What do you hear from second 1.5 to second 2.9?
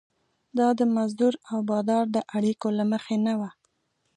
او بادار د اړیکو له